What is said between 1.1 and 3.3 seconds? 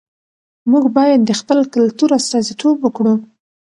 د خپل کلتور استازیتوب وکړو.